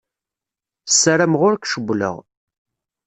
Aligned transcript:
Ssarameɣ 0.91 1.41
ur 1.47 1.55
k-cewwleɣ. 1.57 2.15